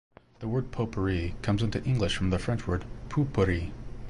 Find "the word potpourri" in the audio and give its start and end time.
0.39-1.35